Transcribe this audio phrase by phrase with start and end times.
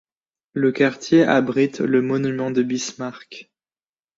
[0.53, 3.51] Le quartier abrite le Monument de Bismarck.